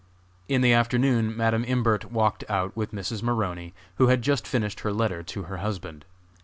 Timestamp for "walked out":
2.11-2.75